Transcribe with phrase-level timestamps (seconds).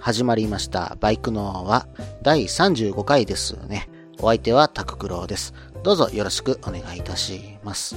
[0.00, 0.96] 始まりました。
[1.00, 1.86] バイクのは
[2.22, 3.86] 第35回ですね。
[4.18, 5.52] お相手はタククロウです。
[5.82, 7.96] どうぞよろしくお願いいたします。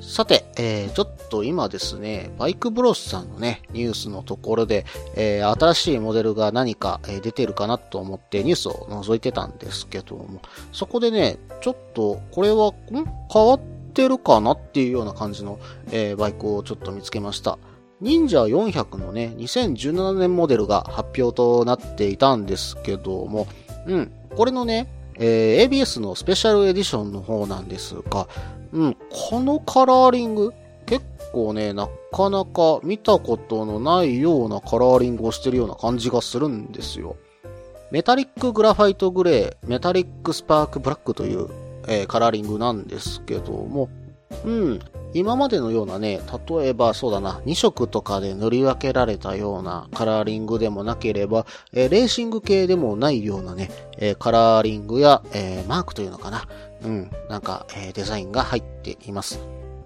[0.00, 10.42] さて、えー、ちょっと今ですね、バイクブロスさんのね、ニュースのところで、えー、新しいモデルが何か、え出てるかなと思ってニュースを覗いてたんですけども、
[10.72, 12.72] そこでね、ちょっと、これは、
[13.32, 13.60] 変わっ
[13.94, 15.60] てるかなっていうような感じの、
[15.92, 17.58] えーバイクをちょっと見つけました。
[18.00, 23.46] 忍者400のね、2017年モデルが発表となっていたんですけども、
[23.86, 28.28] うん、これのね、えー ABS のスペシャルエディションの方なんですが、
[28.72, 30.52] うん、このカラーリング、
[30.86, 37.16] 結構ね、なかなか見たことのないようなカラーリングをしてるような感じがするんですよ。
[37.90, 41.48] メタリックグラファイトグレー、メタリックスパークブラックという、
[41.88, 43.88] えーカラーリングなんですけども、
[44.44, 44.80] うん。
[45.14, 56.46] 今までのようなね、例えばそうだな、2色とかで塗り分けられたようなカラーリングでもなければ、えーレーシング系でもないようなね、えーカラーリングや、えーマークというのかな。
[56.84, 57.10] うん。
[57.28, 59.40] なんか、えデザインが入っています。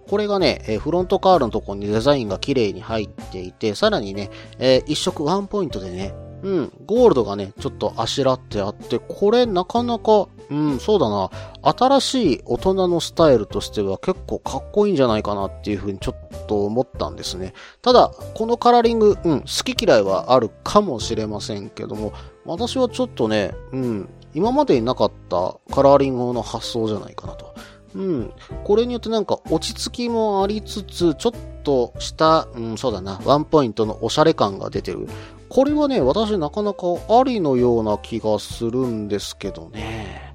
[0.09, 11.31] これがね、えフロントカールのところにデザインが綺麗に入っていて、さらにね、えー一色ワンポイントでね、うん、ゴールドがね、ちょっとあしらってあって、これなかなか、うん、そうだな、
[11.62, 17.55] 新しい大人のスタイルとしては結構かっこいいんじゃないかなっていうふうにちょっと思ったんですね。
[17.81, 22.13] ただ、このカラーリング、うん、好き嫌いはあるかもしれませんけども、
[22.45, 27.55] 私はちょっとね、うん、今までになかったカラーリングの発想じゃないかなと。
[27.95, 28.33] うん。
[28.64, 31.33] これによってなんか落ち着きもありつつ、ちょっ
[31.63, 35.07] とした、うん、そうだな、ワンポイントのおしゃれ感が出てる。
[35.55, 40.35] これはね、私なかなかありのような気がするんですけどね。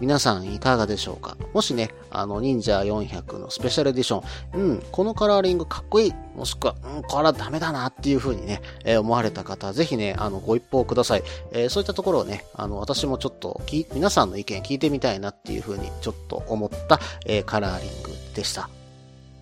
[0.00, 1.36] 皆さんいかがでしょうか？
[1.54, 4.24] もしね、あの、忍者400のスペシャルエディショ
[4.58, 11.22] ン、うん、このカラーリングかっこいい、もしくは、うん、これはダメだなっていう風にね、えー思われた方、ぜひね、あの、ご一報ください。
[11.52, 18.68] えーそういったところをね、あの、私もちょっとき、皆さんの意見聞いてみたいなっていう風にちょっと思った、えーカラーリングでした。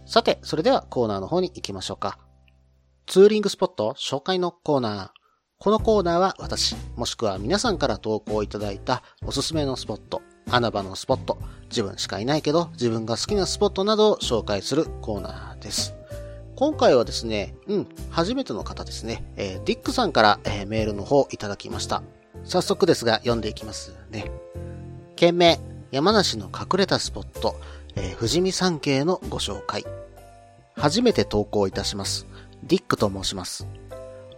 [0.04, 2.18] さて、それではコーナーの方に行きましょうか。
[3.06, 5.10] ツーリングスポット紹介のコーナー。
[5.58, 11.38] このコーナーは私、もしくは皆さんから投稿いただいたおすすめのスポット、穴場のスポット、
[11.68, 15.94] 自分しかいないけど自分が好きなスポットなどを紹介するコーナーです。
[16.56, 22.02] 今回はですね、うん、初めての方ですね、えーディックさんから、えーメールの方をいただきました。
[22.44, 24.30] 早速ですが読んでいきますね。
[25.14, 25.60] 件名、
[25.90, 27.60] 山梨の隠れたスポット、
[27.96, 29.84] えー富士見山系のご紹介。
[30.76, 32.26] 初めて投稿いたします。
[32.66, 33.66] ディックと申します。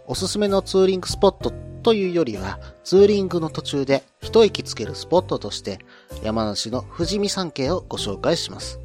[0.05, 1.51] おすすめのツーリングスポット
[1.83, 5.79] というよりは、ツーリングの途中で一息つけるスポットとして、
[6.23, 8.79] 山梨の富士見山系をご紹介します。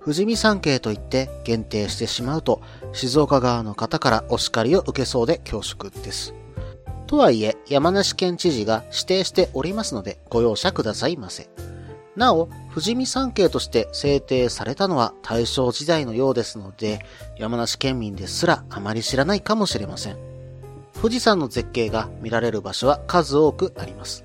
[0.00, 2.60] 富士見山系といって限定してしまうと、
[2.92, 6.34] 静岡側の方からお叱りを受けそうで恐縮です。
[7.06, 11.48] とはいえ、山梨県知事が指定しておりますので、ご容赦くださいませ。
[12.16, 17.04] なお、富士見山系として制定されたのは大正時代のようですので、
[17.38, 20.16] 山梨県民ですらあまり知らないかもしれません。
[21.00, 24.24] 富士山の絶景が見られる場所は数多くあります。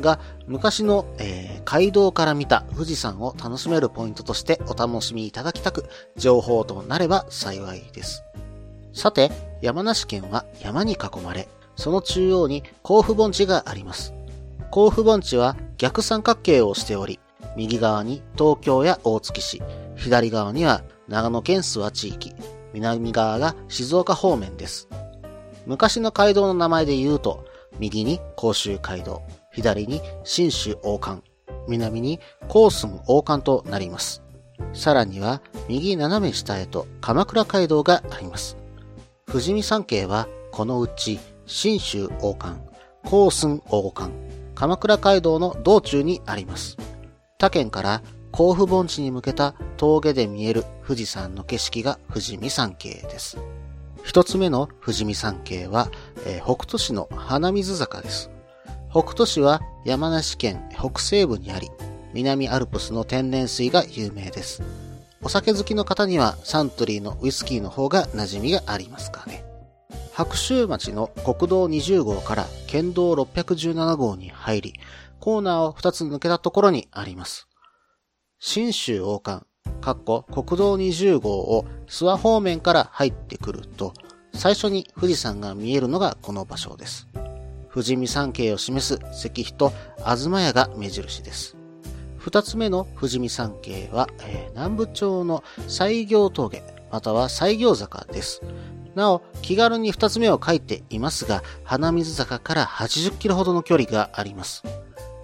[0.00, 5.86] が、昔の、えー街道から見た富士山を楽しめるポイントとしてお楽しみいただきたく、
[6.16, 8.22] 情報となれば幸いです。
[8.92, 14.14] さて、山梨県は山に囲まれ、その中央に甲府盆地があります。
[14.70, 17.18] 甲府盆地は逆三角形をしており、
[17.56, 19.62] 右側に東京や大月市、
[19.96, 22.34] 左側には長野県諏訪地域、
[22.72, 24.88] 南側が静岡方面です。
[25.66, 27.44] 昔の街道の名前で言うと、
[27.78, 29.22] 右に甲州街道、
[29.52, 31.24] 左に新州王冠、
[31.68, 34.22] 南に高寸王冠となります。
[34.72, 38.56] さらには、右斜め下へと鎌倉街道があります。
[39.26, 42.62] 富士見山系は、このうち、新州王冠、
[43.04, 44.16] 高寸王冠、
[44.54, 46.76] 鎌倉街道の道中にあります。
[47.38, 48.02] 他県から
[48.32, 53.38] 甲府盆地に向けた峠で見える富士山の景色が富士見山系です。
[54.04, 55.88] 一つ目の富士見山系は、
[56.26, 58.30] えー北斗市の花水坂です。
[58.90, 61.70] 北斗市は山梨県北西部にあり、
[62.14, 64.62] 南アルプスの天然水が有名です。
[65.22, 69.44] お酒好きの方にはサントリーのウイスキーの方が馴染みがありますかね。
[70.12, 74.74] 白州町の国道20号から県道617号に入り、
[75.26, 77.48] コーナーを2つ抜けたところにあります。
[78.38, 79.44] 新州王冠、
[79.80, 83.92] かっこ国道20号を諏訪方面から入ってくると、
[84.34, 87.08] 最初に富士山が見えるのがこの場所です。
[87.74, 91.56] 富士見山系を示す石碑と東屋が目印です。
[92.18, 96.62] 二つ目の富士見山系は、えー、南部町の西行峠、
[96.92, 98.42] または西行坂です。
[98.94, 104.62] なお、気軽に二つ目を書いていますが、花水坂から80キロほどの距離があります。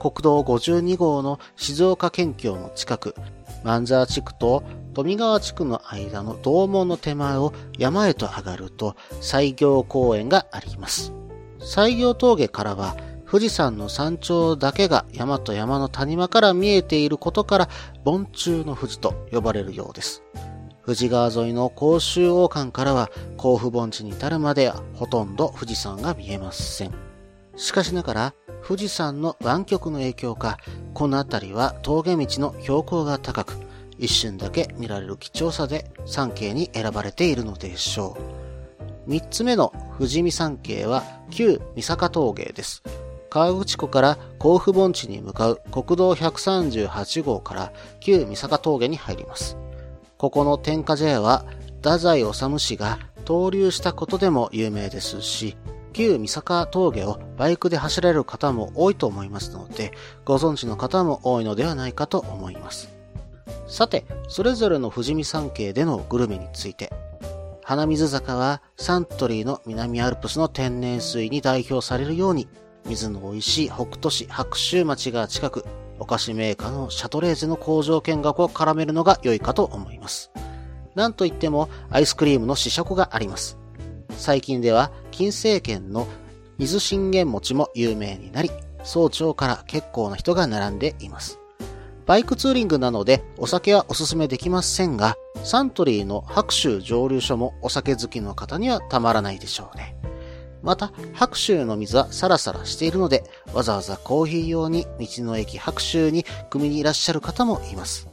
[0.03, 3.15] 国道52号の静岡県境の近く、
[3.63, 4.65] 万沢地区と
[4.95, 11.13] 富川地区の間の道門の手前を山へと上がると、西行公園があります。
[11.61, 12.97] 西行峠からは、
[13.31, 17.69] 富士山の山頂だけが山と山の谷間から見えていることから、
[18.03, 20.25] 盆中の富士と呼ばれるようです。
[20.85, 26.93] 富士川沿いの甲州王冠からは、甲府盆地に至るまではほとんど富士山が見えません。
[27.55, 28.35] しかしながら、
[28.67, 30.59] 富士山の湾曲の影響か、
[30.95, 33.55] この辺りは峠道の標高が高く、
[33.99, 39.11] 一瞬だけ見られる貴重さで山系に選ばれているのでしょう。
[39.11, 42.83] 三つ目の富士見山系は旧三坂峠です。
[43.31, 49.57] 川口湖から甲府盆地に向かう国道138号から旧三坂峠に入ります。
[50.19, 51.45] ここの天下茶屋は
[51.79, 55.57] 太宰治氏が登竜したことでも有名ですし、
[55.93, 59.93] 旧三坂峠をバイクで走られる方も多いと思いますので、
[60.25, 62.91] ご存知の方も多いのではないかと思います。
[63.67, 66.93] さて、それぞれの富士見山系でのグルメについて、
[67.65, 72.49] 花水坂はサントリーの南アルプスの天然水に代表されるように、
[72.87, 75.65] 水の美味しい北斗市白州町が近く、
[75.99, 80.33] お菓子メーカーのシャトレーゼの工場見学を絡めるのが良いかと思います。
[80.95, 83.62] なんといってもアイスクリームの試食があります。
[84.17, 86.07] 最近では金星圏の
[86.59, 88.51] 水信玄餅も有名になり、
[88.85, 91.39] 早朝から結構な人が並んでいます。
[92.07, 99.97] バイクツーリングなのでお酒はおすすめできませんが、サントリーの白州蒸留所もお酒好きの方にはたまらないでしょうね。
[100.63, 108.09] また、白州の水はサラサラしているので、わざわざコーヒー用に道の駅白州に組みにいらっしゃる方もいます。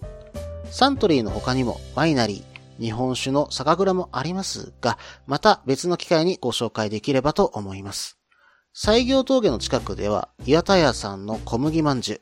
[0.71, 2.48] サントリーの他にもワイナリー、
[2.79, 4.97] 日本酒の酒蔵もありますが、
[5.27, 8.17] また別の機会にご紹介できればと思います。
[8.73, 12.21] 西行峠の近くでは、岩田屋さんの小麦まんじゅう、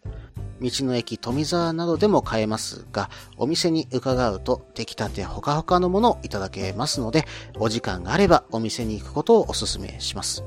[0.60, 7.26] 道の駅富沢などでも買えますが、お店に伺うと出来たてほかほかのものをいただけますので、
[7.60, 10.44] お時間があればお店に行くことをお勧めします。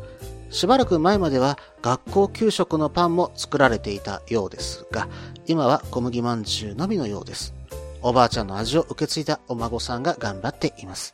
[0.49, 5.07] しばらく前までは学校給食のパンも作られていたようですが、
[5.47, 7.55] 今は小麦まんじゅうのみのようです。
[8.03, 11.13] おばあちゃんの味を受け継いだお孫さんが頑張っています。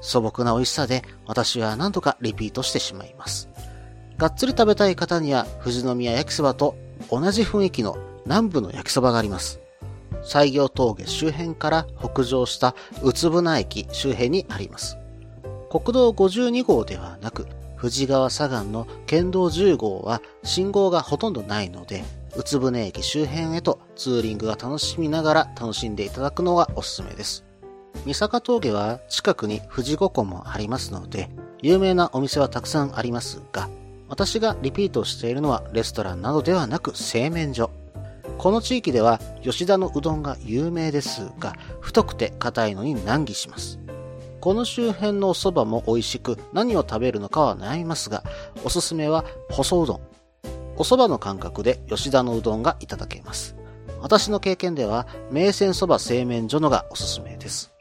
[0.00, 3.48] 素朴な美味しさで私は何とかリピートしてしまいます。
[4.18, 6.76] がっつり食べたい方には富士宮焼きそばと
[7.10, 9.60] 同じ雰囲気の南部の焼きそばがあります。
[10.22, 14.96] 西行峠周辺から北上した宇都船駅周辺にあります。
[15.70, 17.46] 国道52号ではなく、
[17.78, 22.04] 富士川左岸の県道10号は信号がほとんどないので、
[22.36, 27.44] 宇都船駅周辺へとツーリングが楽しみながら楽しんでいただくのがおすすめです。
[28.04, 31.30] 三坂峠は近くに富士五湖もありますので、
[31.62, 33.70] 有名なお店はたくさんありますが、
[34.08, 37.70] 私がリピートしているのはレストランなどではなく製麺所。
[38.36, 43.78] この地域では吉田のうどんが有名ですが、太くて硬いのに難儀します。
[44.42, 48.22] この周辺のお蕎麦も美味しく何を食べるのかは悩みますが、
[48.62, 50.15] おすすめは細うどん。
[50.76, 53.56] お蕎麦の感覚で吉田のうどんがいただけます。
[54.00, 57.72] 私の経験では、名泉蕎麦製麺所のがおすすめです。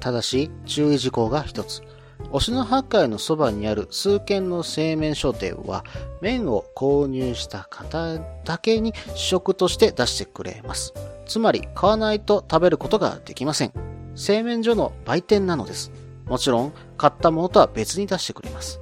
[0.00, 1.82] ただし、注意事項が一つ。
[2.30, 5.84] 忍野八海のそばにある数軒の製麺所店は、
[6.20, 10.92] 麺を購入した方だけに試食として出してくれます。
[11.26, 13.72] つまり、買わないと食べることができません。
[14.14, 15.90] 製麺所の売店なのです。
[16.26, 18.81] もちろん、買ったものとは別に出してくれます。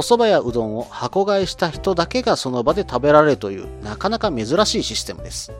[0.00, 5.52] お蕎麦やうどんを箱買いした人だけがその場で食べられるというなかなか珍しいシステムです。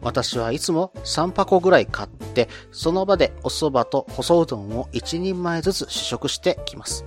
[0.00, 7.04] 私はいつも3箱ぐらい買って、その場でお蕎麦と細うどんを1人前ずつ試食してきます。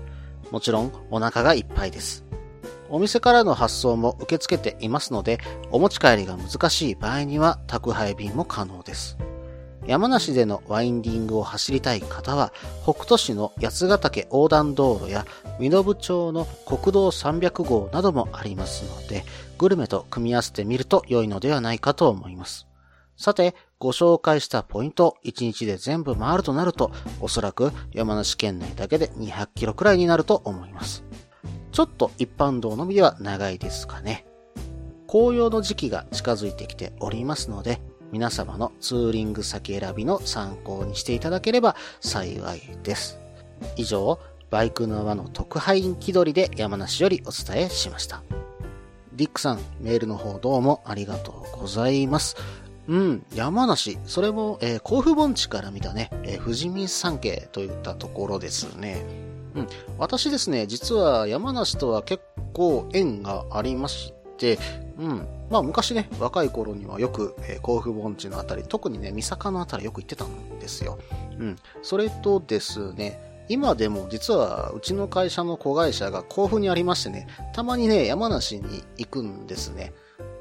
[0.52, 2.26] もちろんお腹がいっぱいです。
[2.90, 5.40] お店からの発送も受け付けていますので、
[5.72, 9.18] お持ち帰りが難しい場合には宅配便も可能です。
[9.86, 15.26] 山梨でのワインディングを走りたい方は、北斗市の八ヶ岳横断道路や
[15.60, 19.26] 身延町の国道300号などもありますので、
[19.58, 22.68] グルメと組み合わせてみると良いのではないかと思います。
[23.18, 31.04] さて、ご紹介したポイント、1日で全部回るとなると、おそらく山梨県内だけで200キロくらいになると思います。
[31.74, 34.26] ちょっと一般道のみでは長いですかね。
[35.08, 37.82] 紅葉の時期が近づいてきておりますので、
[38.14, 43.18] 皆様のツーリング先選びの参考にしていただければ幸いです。
[43.76, 44.20] 以上、
[44.52, 48.22] バイクの輪の特派員気取りで山梨よりお伝えしました。
[49.14, 52.36] ディックさん、メールの方どうもありがとうございます。
[52.88, 59.04] うん、山梨、それも、えー、甲府盆地から見たね、えー、富士見山系といったところですね。
[59.56, 59.68] うん、
[59.98, 64.60] 私ですね、実は山梨とは結構縁がありまして、
[65.00, 71.00] うん、まあ昔ね、若い頃にはよく、えー、甲府盆地のあたり、特にね、三坂のあたりよく行ってたんですよ。
[71.40, 79.94] うん、それとですね、今でも実はうちの会社の子会社が甲府にありましてね、たまにね、山梨に行くんですね。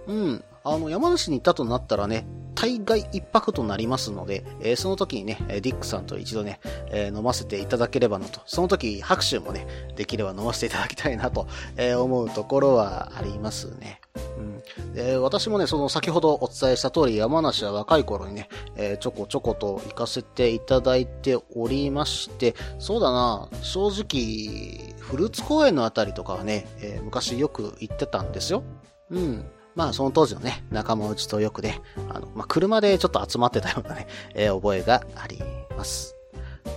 [0.08, 0.44] うん。
[0.64, 2.26] あの、山梨に行ったとなったらね、
[2.62, 6.60] 大概一泊となりますので、えー、その時にね、ディックさんと一度ね、
[6.92, 9.66] えー、飲ませていただければなと、その時拍手もね、
[9.96, 14.00] できれば飲ませていただきたいなと、えー、思うところはありますね。
[14.38, 28.62] うん、で私もね、その先ほどお伝えした通り、山梨は若い頃にね、えちょこちょこと行かせていただいておりまして、そうだな、正直、フルーツ公園のあたりとかはね、え昔よく行ってたんですよ。
[29.10, 29.44] うん。
[29.74, 35.38] まあ、その当時のね、仲間内とよくね、あの、まあ、車でちょっと集まってたようなね、 えー、覚えがあり
[35.76, 36.16] ます。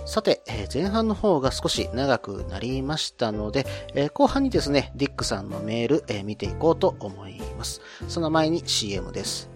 [0.04, 7.80] さて、えー、前半の方が少し長くなりましたので、えー、後半にですね、ディックさんのメール、え見ていこうと思います。
[8.08, 9.55] その前に CM です。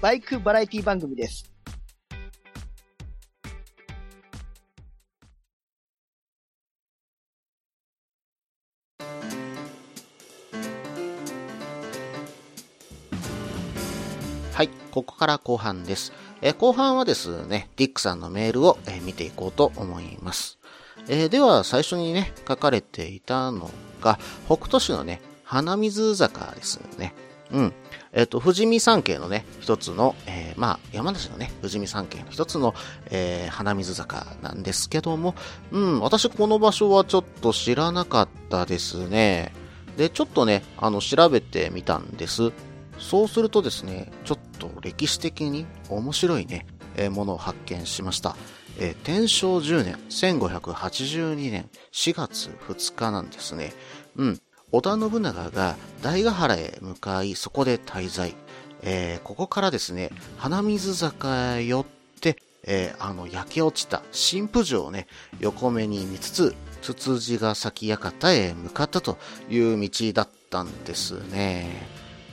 [0.00, 1.44] バイクバラエティ番組です。
[14.54, 16.12] はい、ここから後半です。
[16.40, 20.58] え後半はですね、ディックさんのメールを、え見ていこうと思います。
[21.08, 27.14] えー、では、最初にね、書かれていたのが、北斗市のね、花水坂ですね。
[27.52, 27.74] うん。
[28.12, 32.74] えっ、と、富士見山系のね、一つの、えー、まあ、山梨のね、富士見山系の一つの、
[33.06, 35.34] えー、花水坂なんですけども、
[35.70, 39.52] うん、私この場所はちょっと知らなかったですね。
[39.96, 42.52] で、ちょっとね、あの、調べてみたんです。
[42.98, 48.36] そうするとですね、ちょっと歴史的に面白いね、えー、ものを発見しました。
[48.78, 53.72] えー、天正10年、1582年4月2日なんですね。
[54.16, 54.40] うん。
[54.72, 58.34] 織田信長が大ヶ原へ向かい、そこで滞在。
[58.82, 61.84] えー、ここからですね、花水坂へ寄っ
[62.20, 65.06] て、えー、あの焼け落ちた新婦城をね、
[65.40, 71.86] 横目に見つつ、つつじが咲館へ向かったという道だったんですね。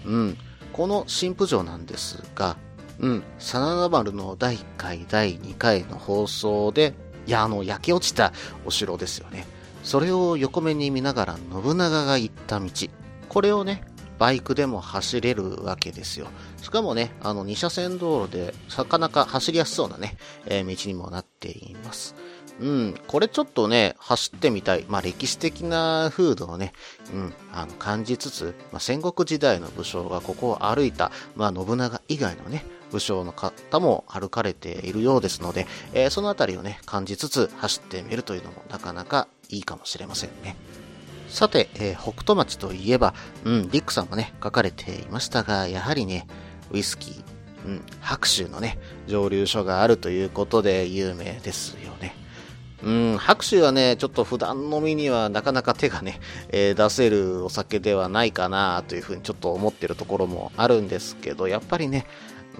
[0.05, 0.37] うん。
[0.73, 2.55] この新婦城なんですが、
[2.99, 6.93] うん、真田丸の第1回、第2回の放送で、
[7.31, 8.31] あの、焼け落ちた
[8.65, 9.45] お城ですよね。
[9.87, 12.69] それを横目に見ながら信長が行った道。
[13.29, 13.85] これをね、
[14.19, 16.27] バイクでも走れるわけですよ。
[16.61, 22.15] しかもね、あの、二車線道路で、なかなか走りやすそうなね、えー、道にもなっています。
[22.59, 24.83] うん、これちょっとね、走ってみたい。
[24.89, 26.73] まあ、歴史的な風土をね、
[27.13, 40.55] うん、あの、感じつつ、まあ、戦国時代の武将がここを歩いた、まあ、信長以外のね、武将の方も歩かれているようですので、えー、そのあたりをね、感じつつ走ってみるというのもなかなかいいかもしれませんね。
[41.27, 43.13] さて、えー、北斗町といえば、
[43.43, 46.27] うん、リックさんもね、書かれていましたが、やはりね、
[46.71, 47.23] ウイスキー、
[47.65, 52.15] うん、白州のね、蒸留所があるということで有名ですよね。
[52.83, 62.05] うん、白州はね、ちょっと普段飲みにはなかなか手がね、えー、出せるお酒ではないかなというふうにちょっと思ってるところもあるんですけど、やっぱりね、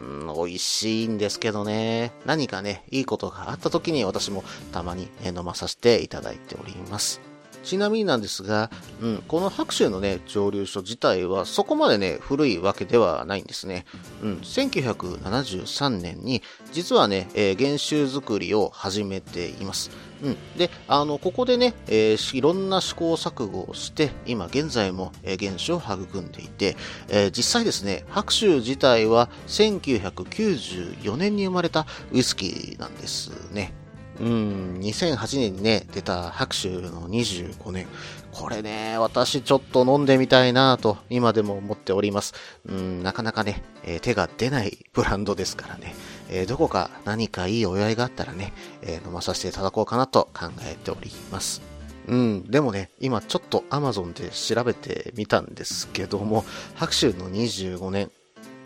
[0.04, 7.27] ん、美味しいんですけどね、何かね、いいことがあった時に私もたまに飲まさせていただいております。
[7.68, 8.72] ちなみになんですが、
[9.02, 13.86] うん、この白州のね、蒸留所自体はそこまでね、古いわけではないんですね。
[14.24, 19.92] うん、1973年に、実はね、えー、原酒作りを始めています。
[20.24, 20.38] うん。
[20.58, 26.78] で、あの、ここでね、えー、いろんな試行錯誤をして、今現在も、えー、原酒を育んでいて、
[27.10, 33.74] えー、実際ですね、白州自体は1994年に生まれたウイスキーなんですね。
[34.20, 37.88] うん、2008年にね、出た白州の25年。
[38.32, 42.34] これね、私ちょっと飲んでみたいなと、今でも思っております。
[42.66, 45.96] うん、なかなかね、えー、手が出ないブランドですからね。
[46.30, 51.62] えー、どこか何かいいお祝いがあったらね、えー、飲まさせていただこうかなと考えております。
[52.08, 56.46] うん、でもね、今ちょっと Amazon で調べてみたんですけども、
[56.76, 58.12] 白州の25年、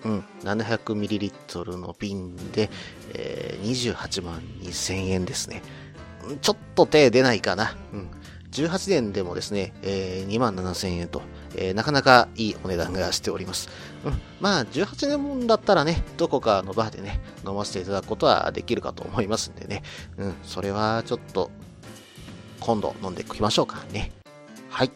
[0.04, 2.70] うん、700ml の瓶で、
[3.14, 5.62] えー、28万2000円ですね。
[6.42, 7.76] ちょっと手出ないかな。
[7.94, 8.10] うん。
[8.52, 11.22] 18年でもですね、えー、2万7000円と、
[11.56, 13.70] えー、なかなかいいお値段がしております。
[14.06, 14.22] うん。
[14.42, 19.84] まあ、18年もんだったらね、どこかのバーでね、飲ませていただくことはできるかと思いますんでね。
[20.18, 20.34] うん。
[20.44, 21.50] それはちょっと、
[22.60, 24.12] 今度飲んでいきましょうかね。
[24.70, 24.92] はい。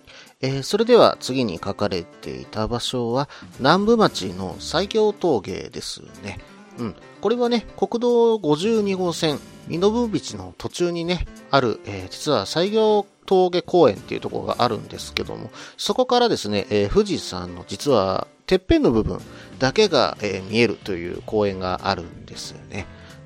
[0.45, 3.27] えー、それでは次に書かれていた場所は
[3.59, 6.39] 南部町の西京峠ですね。
[6.77, 6.95] うん。
[7.19, 9.89] これはね、国道52号線、身延道
[10.37, 19.19] の途中にね、ある、えー、実は西行峠公園っていうところがあるんですけども、そこからですね、えー、富士山の実はてっぺんの部分
[19.57, 22.85] だけが、え、見えるという公園があるんですよね。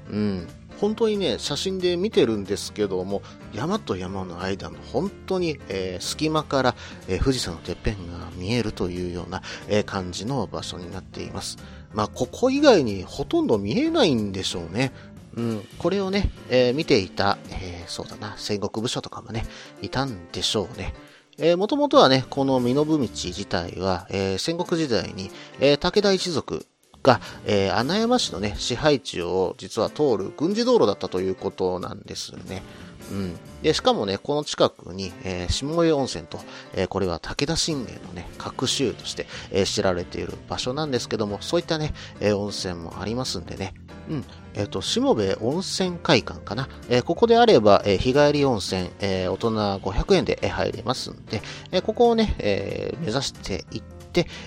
[0.09, 0.47] うん。
[0.79, 3.21] 本当にね、写真で見てるんですけども、
[3.53, 6.75] 山と山の間の本当に、えー、隙間から、
[7.07, 11.57] えー、富士山のてっぺんが見えるというような、えー、感じの場所になっています。
[11.93, 14.91] まあ、ここ以外にほとんど見えないんでしょうね。
[15.36, 19.45] うん、これをね、え見ていた、えそうだな、戦国武将とかもね、
[19.81, 20.93] いたんでしょうね。
[21.38, 26.65] えー、もともとはね、この身延道自体は、えー、戦国時代に、えー、武田一族
[27.03, 32.62] が、えー、穴山市のね、支配地を実は通る軍事道路だったということなんですね。
[33.12, 33.36] うん。
[33.63, 36.39] で、しかもね、この近くに、えー、下湯温泉と、
[36.73, 43.73] えー、これは武田信玄のね、各州として、えー、知られている場所なんですけども、そういったね、え温泉もありますんでね。
[44.10, 44.26] うん。
[44.54, 46.67] えっ、と、下部温泉会館かな。
[46.89, 53.98] えここであれば、え日帰り温泉、え大人500円で入れますんで、えここをね、え目指していっ、て、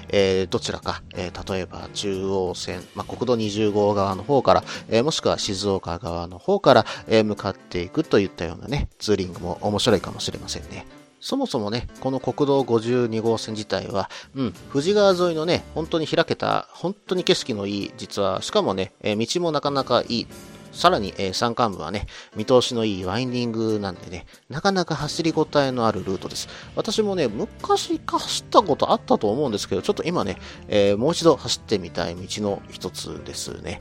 [0.08, 10.86] えー、どちらか、えー、例えば中央線、まあ、国道20号側の方から、えー、もしくは静岡側の方から、え、向かっていくといったようなね、ツーリングも面白いかもしれませんね。
[11.22, 20.26] そもそもね、この国道52号線自体は、うん、富士川沿いのね、本当に開けた、本当に景色のいい、実は、しかもね、え、道もなかなかいい、
[20.72, 26.48] さらに、えー、山間部はね、見通しのいいワインディングなんでね、なかなか走り応えのあるルートです。
[26.74, 33.80] 私もね、昔か走ったことあったと思うんですけど、ちょっと今ね、えー、もう一度走ってみたい道の一つですね。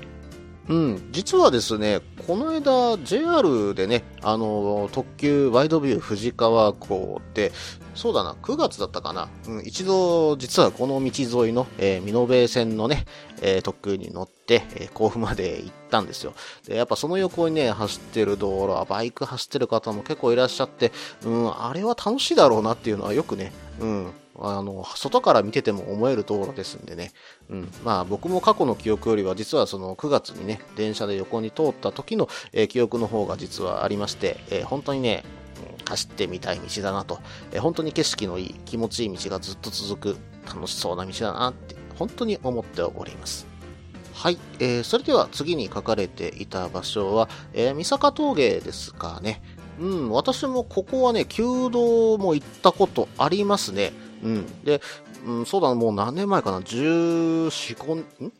[0.71, 7.51] うん、実はですね、この間 JR でね、あの、特急ワイドビュー富士川港って、
[7.93, 9.27] そうだな、9月だったかな。
[9.49, 13.05] うん、一度、実はこの道沿いの、えー、美延線のね、
[13.41, 16.33] えー、特急に乗って、えー、甲府まで行ったんですよ。
[16.65, 20.93] で、やっぱその横にね、走ってる道路は、バイク走ってる方も結構いらっしゃって、
[21.25, 27.11] うん、あれは楽しいだろうなっていうのはよくね、うん、あの、外から見てても思える道路ですんでね。
[27.49, 27.71] うん。
[27.83, 35.23] まあ僕も過去の記憶よりは実はその9月にね、電車で横に通った時の、えー、記憶の方が実はありまして、えー、本当にね、
[35.85, 37.19] 走ってみたい道だなと、
[37.51, 40.17] えー、本当に景色のいい、気持ちいい道がずっと続く、
[40.47, 43.45] 楽しそうな道だなって、本当に思っております。
[44.13, 49.41] はい、えー、それでは次に書かれていた場所は、えー、三坂峠ですかね。
[49.79, 53.93] うん、私もここはね、弓道も行ったことありますね。
[54.23, 54.63] うん。
[54.63, 54.81] で、
[55.25, 58.31] うん、そうだ、もう何年前かな、14、5、ん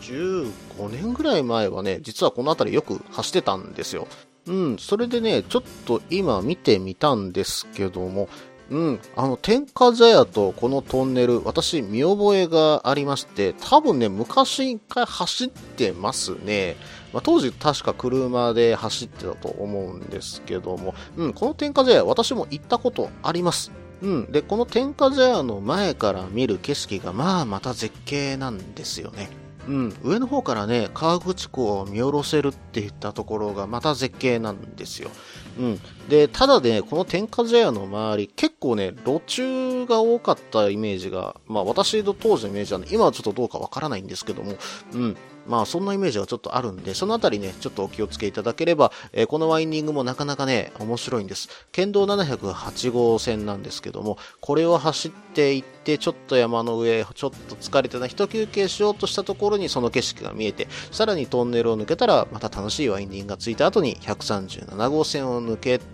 [0.00, 4.06] ?15 年ぐらい前はね、実はこの辺りよく走ってたんですよ。
[4.46, 8.28] うん、それでね、ちょっと今見てみたんですけども、
[8.70, 16.76] うん、あの、天下茶屋とこのトンネル、私、見覚えがありまして、多分ね、昔一回走ってますね。
[17.12, 23.70] まあ、当時確か車で走ってたと思うんですけども、うん、この天下茶屋、私も行ったことあります。
[24.04, 24.32] うん。
[24.32, 29.30] で、この天下茶屋の前から見る景色が、まあ、また絶景なんですよね。
[29.66, 29.94] うん。
[30.02, 35.10] 上の方からね、河口湖を見下ろせるっていったところが、また絶景なんですよ。
[35.58, 35.80] うん。
[36.08, 44.54] で、ただね、この天下茶屋の周り、結構ね、路中が多かったイメージが、まあ私の当時のイメージはね、今はちょっとどうかわからないんですけども、
[44.92, 45.16] うん。
[45.46, 51.48] まあそんなイメージがちょっとあるんで、そのあたりね、ちょっとお気をつけいただければ、えーこのワインディングもなかなかね、面白いんです。
[51.72, 65.93] 県道708号線なんですけども、これを走っていって、ちょっと山の上、ちょっと疲れてな、一休憩しようとしたところにその景色が見えて、さらにトンネルを抜けたら、また楽しいワインディングがついた後に、137号線を抜けて、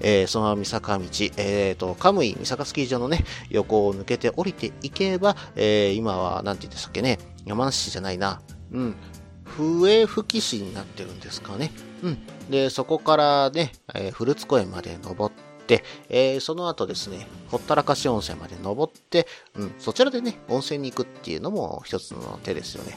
[0.00, 1.04] えーそのまま三坂道、
[1.36, 8.40] えーと、カムイ三坂スキー場のね、横を抜けて降りていけば、えー今は、なんて言ってたっけね、山梨市じゃないな、
[8.72, 8.94] うん、
[9.44, 11.72] 笛吹市になってるんですかね。
[12.02, 12.18] うん。
[12.50, 15.34] で、そこからね、えー、古津公園まで登っ
[15.66, 22.96] て、えーその後ですね、ほったらかし温泉まで登って、うん、そちらでね、温泉に行くっていうのも一つの手ですよね。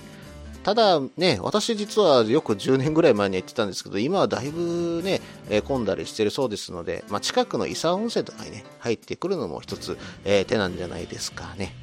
[0.64, 11.76] ただね、私実はよく10年ぐらい前には言ってたんですけど、今はだいぶね、え混んだりしてるそうですので、まあ、近くの伊佐温泉とかにね、入ってくるのも一つ、えー手なんじゃないですかね。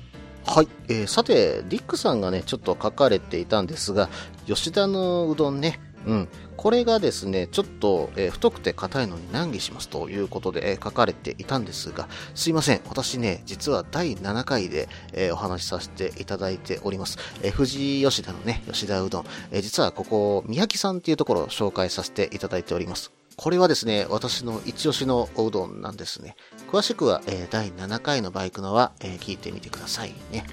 [0.47, 4.09] はい、えーさて、リックさんがね、ちょっと書かれていたんですが、
[4.47, 17.19] 吉田のうどんね、うん、これがですね、ちょっと、えー太くて硬いのに難儀しますということで、えー書かれていたんですが、すいません、私ね、実は第7回で、えーお話しさせていただいております。
[17.43, 23.13] えー富士吉田のね、吉田うどん、え実はここ、宮城さんっていうところを紹介させていただいております。
[23.37, 26.37] これはですね、私の一押しのおうどんなんですね。
[26.71, 30.47] 詳しくは、え第7回のバイクのは、え聞いてみてくださいね。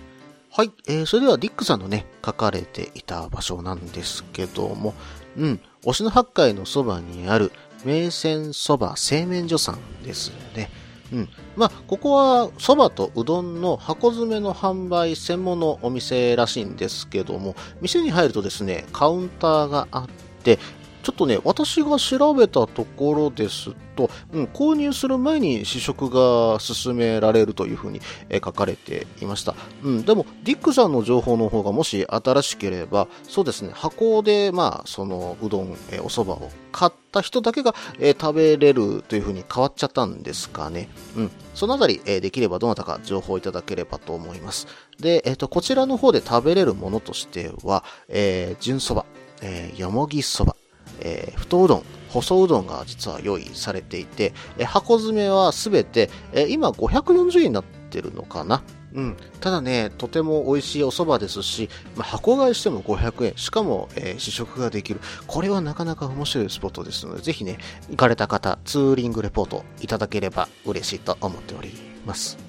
[0.57, 4.95] はい、えー、それではディックさんのね、書かれていた場所なんですけども、
[5.38, 7.52] うん、忍野八海のそばにある
[7.86, 10.69] 名泉そば製麺所さんですね。
[11.13, 11.30] うん。
[11.56, 20.08] まあ、ここは、そばとうどんの箱詰めの販売専門のお店らしいんですけども、店に入るとですね、カウンターがあっ
[20.43, 20.60] て、
[21.08, 29.56] ちょっとね、私が調べたところですと、うん、購入する前に試食が勧められるというふうに、えー書かれていました。
[29.84, 40.89] うん、でも、ディックさんの情報の方がもし新しければ、そうですね、箱で、まあ、その、うどん、えーお蕎麦を買った人だけが、えー食べれるというふうに変わっちゃったんですかね。
[41.15, 41.32] うん。
[41.54, 44.67] そのあたり、えーできればどなたか情報いただければと思います。
[45.00, 49.06] で、えっ、と、こちらの方で食べれるものとしては、えー、純蕎麦、
[49.41, 50.54] えーよもぎ蕎麦、
[51.01, 58.62] えー太うどん、細うどんが実は用意されていて、えー箱詰めはすべて、えー今540円になってるのかな？
[58.93, 59.17] うん。
[59.41, 63.33] ただね、とても美味しいお蕎麦ですし、まあ、箱買いしても500円。
[63.36, 65.01] しかも、えー試食ができる。
[65.27, 67.57] これはなかなか面白いスポットですので、ぜひね、
[67.89, 71.73] 行かれた方、ツーリングレポートいただければ嬉しいと思っており
[72.05, 72.46] ます。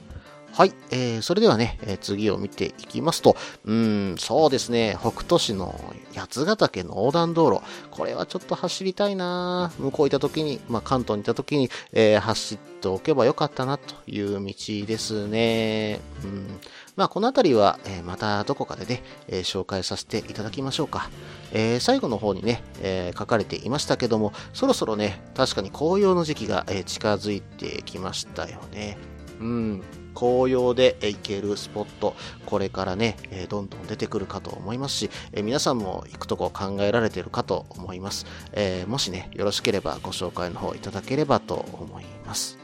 [0.59, 5.73] はい、えー、それではね、えー次を見ていきますと、うん、そうですね、北斗市の
[6.17, 14.53] 八ヶ岳の横断道路、これはちょっと走りたいな向こう行った時に、まあ、関東に行った時に、えー走っておけばよかったなという道
[14.85, 16.01] ですね。
[16.25, 16.61] うん。
[16.97, 21.09] まあ、この辺りは、えまたどこかでね、え紹介させていただきましょうか。
[21.53, 28.99] え最後の方にね、え書かれていましたけども、そろそろね、確かに紅葉の時期が、え近づいてきましたよね。
[29.41, 29.83] うん。
[30.19, 38.27] 紅葉で行けるスポット、これからね、えどんどん出てくるかと思いますし、え皆さんも行くとこ考えられてるかと思います。
[38.53, 42.59] えもしね、よろしければご紹介の方いただければと思います。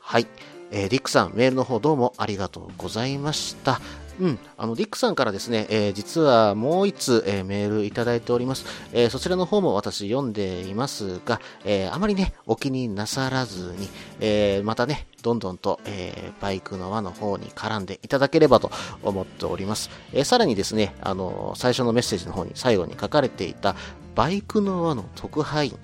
[0.00, 0.26] はい。
[0.70, 3.78] えーディックさん、メールの方どうもありがとうございました。
[4.20, 8.64] うん、あの、ディックさんからですね、えー実はもう一つ、えーメールいただいております。
[8.92, 13.88] えーそちらの方も私読んでいますが、えーあまりね、お気になさらずに、
[14.20, 18.70] えーまたね、どんどんと、えーバイクの輪の方に絡んでいただければと
[19.02, 19.90] 思っております。
[20.12, 23.74] えーさらにですね、あの、最初のメッセージの方に最後に書かれていた、
[24.14, 25.78] バイクの輪の特派員。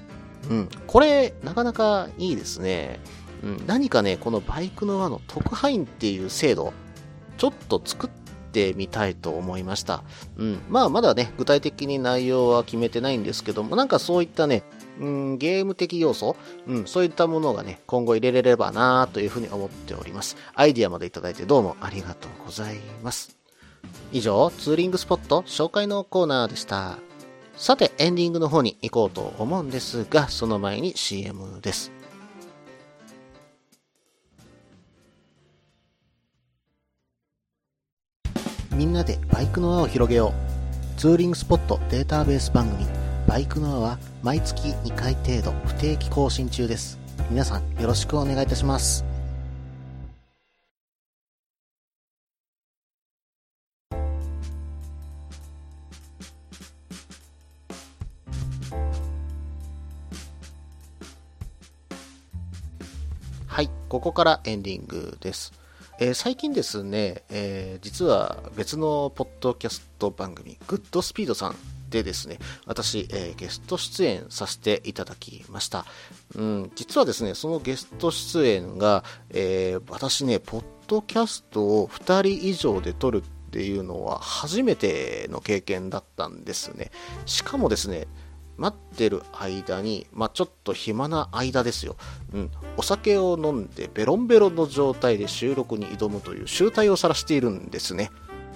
[0.50, 3.00] うん、これ、なかなかいいですね。
[3.42, 6.72] うん、何かね、このバイクの輪の特派員っていう制度、
[7.36, 8.10] ちょっと作っ
[8.48, 10.02] てみたいと思いました。
[10.36, 14.62] うん、まあ、まだね、具体的に内容は決めてないんですけども、なんかそういったね、
[15.00, 20.36] うん、ゲーム的要素、うん、そういったものがね、今後入れれればなというふうに思っております。
[20.54, 23.36] アイディアまでいただいてどうもありがとうございます。
[24.12, 26.98] 以上、ツーリングスポット紹介のコーナーでした。
[27.56, 31.97] さて、エンディングの方に行こうと思うんですが、その前に CM です。
[38.78, 40.32] みんなでバイクの輪を広げよ
[40.96, 41.00] う。
[41.00, 42.86] ツーリングスポットデータベース番組、
[43.26, 46.96] バイクの輪は毎月2回程度不定期更新中です。
[47.28, 49.04] 皆さんよろしくお願いいたします。
[63.48, 65.52] はい、ここからエンディングです。
[66.00, 71.56] えー最近ですね、えー実は別のポッドキャスト番組、グッドスピードさん
[71.90, 75.86] でですね、私、えーゲスト出演させていただきました。
[76.36, 86.92] うん、実はですね、そのゲスト出演が、えー私ね、ポッドキャストを2人以上で撮るっていうのは初めての経験だったんですね。
[87.26, 88.06] しかもですね、
[88.58, 91.96] 待ってる間に、まあ、ちょっと暇な間ですよ、
[92.34, 98.10] うん、お酒を飲んでベロンベロンの状態で収録に挑むという集大を晒しているんですね。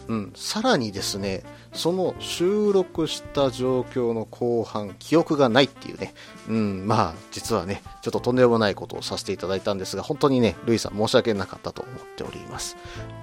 [0.09, 6.15] うん、さらにですね、その収録した状況の後半、記憶がないっていうね、
[6.49, 12.77] うん、まあ、実はね、ちょっととんでもないことをさせていただいたんですが、本当にね、ルイさん申し訳なかったと思っております。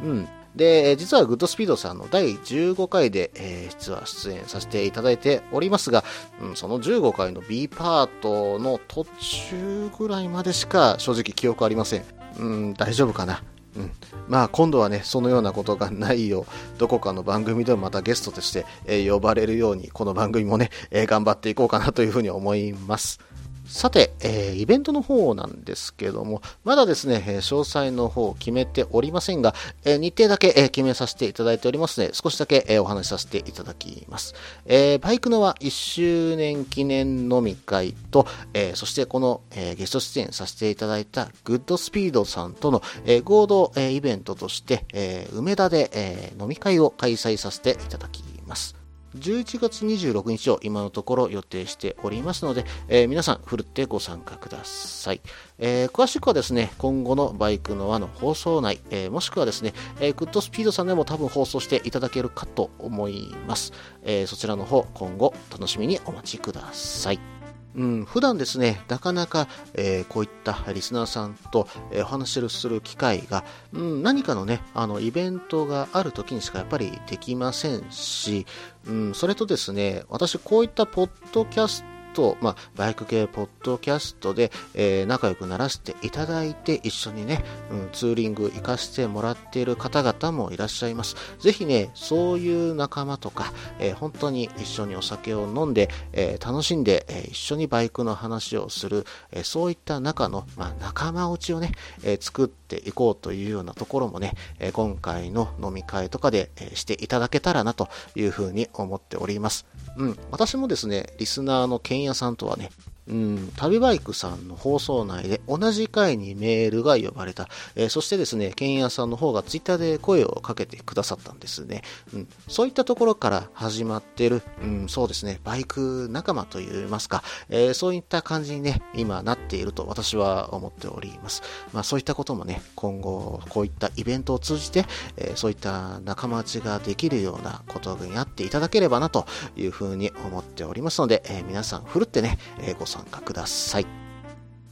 [0.04, 0.28] うん。
[0.56, 6.04] で、実はグッドスピードさんの第15回で、えー実は出演させていただいておりますが、
[6.42, 12.04] うん、その15回の B パートの途中ぐらいまでしか正直記憶ありません。
[12.40, 13.44] うん、大丈夫かな。
[13.78, 13.92] うん、
[14.28, 23.20] まあ今度はね、そのようなことがないよう、どこかの番組でもまたゲストとして、えー呼ばれるように、この番組もね、えー頑張っていこうかなというふうに思います。
[23.70, 29.54] さて、えーイベントの方なんですけども、まだですね、詳細の方を決めておりませんが、
[29.86, 34.34] えー日程だけ、えー決めさせていただいておりますので、少しだけ、えお話しさせていただきます。
[34.66, 48.79] えーバイクのは1周年記念飲み会と、えそしてこの、えゲスト出演させていただいたグッドスピードさんとの、え合同、えイベントとして、え梅田で、え飲み会を開催させていただきます。
[49.18, 55.22] 11月26日を今のところ予定しておりますので、えー皆さん、ふるってご参加ください。
[55.58, 63.74] えー詳しくはですね、今後のバイクの輪の放送内、えーもしくはですね、えーグッドスピードさんでも多分放送していただけるかと思います。
[64.04, 67.39] えそちらの方、今後楽しみにお待ちください。
[67.76, 78.46] うん、普段ですね、なかなか、えーこういったリスナーさんと、えーお話しする機会が、うん、何かのね、あの、イベントがある時にしかやっぱりできませんし、
[78.88, 91.16] うん、それとですね、私こういったポッドキャスト、まあ、バイク系ポッドキャストで、えー仲良くならせていただいて、一緒にね、うん、ツーリング行かせてもらっている方々もいらっしゃいます。
[91.40, 101.72] ぜひね、そういう仲間とか、えー本当に一緒にお酒を飲んで、えー楽しんで、え一緒にバイクの話をする、えそういった中の、まあ、仲間内をね、
[102.04, 109.66] え作っていこうというようなところもね、え今回の飲み会とかで、えしていただけたらなというふうに思っております。
[110.00, 112.70] うん、私もですね、リスナーのケンヤさんとはね、
[113.10, 121.82] うん、旅バイクさんの放送内で同じ回にメールが呼ばれた、えーそしてですね、ケンヤさんの方がツイッターで声をかけてくださったんですね。
[122.14, 131.42] うん、そういったところから始まってる、うん、そうですね、バイク仲間といいますか、えーそういった感じにね、今なっていると私は思っております。
[131.74, 134.86] まあそういったこともね、今後こういったイベントを通じて、
[135.18, 143.88] えーそういった仲間内ができるようなことになっていただければなというふうに思っておりますので、えー皆さんふるってね、えーご参加ください。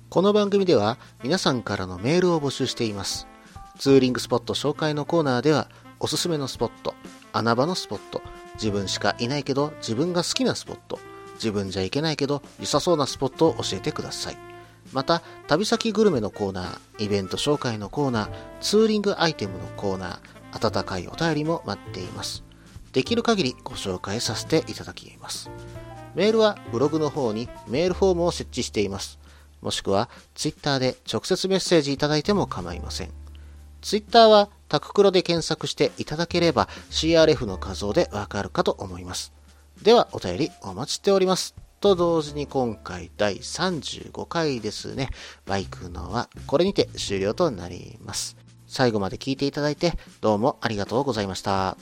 [0.10, 3.28] この番組では皆さんからのメールを募集しています。
[3.78, 6.94] ツーリングスポット紹介のコーナーでは、おすすめのスポット、
[7.34, 8.22] 穴場のスポット、
[8.56, 11.00] 自分しかいないけど自分が好きなスポット、
[11.36, 14.38] 自分じゃいけないけど良さそうなスポットを教えてください。
[14.94, 18.30] また、旅先グルメのコーナー、イベント紹介のコーナー、
[18.62, 22.47] ツーリングアイテムのコーナー、温かいお便りも待っています。
[22.94, 25.50] できる限りご紹介させていただきます。
[26.16, 29.20] メールはブログの方にメールフォームを設置しています。
[29.62, 33.12] もしくは、ツイッターで直接メッセージいただいても構いません。
[33.82, 39.34] ツイッターはタククロで検索していただければ CRF の画像でわかるかと思います。
[39.82, 41.56] ではお便りお待ちしております。
[41.80, 45.10] と同時に今回第35回ですね。
[45.46, 48.36] バイクのはこれにて終了となります。
[48.68, 51.78] 最後まで聞いていただいてどうもありがとうございました。